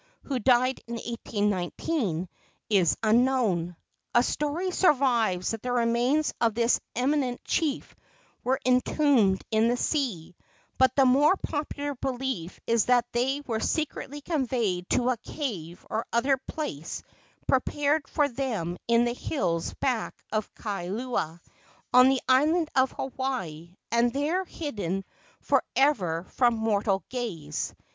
[0.23, 2.27] who died in 1819,
[2.71, 3.75] is unknown.
[4.15, 7.93] A story survives that the remains of this eminent chief
[8.43, 10.35] were entombed in the sea,
[10.79, 16.07] but the more popular belief is that they were secretly conveyed to a cave or
[16.11, 17.03] other place
[17.47, 21.39] prepared for them in the hills back of Kailua,
[21.93, 25.05] on the island of Hawaii, and there hidden
[25.41, 27.75] for ever from mortal gaze.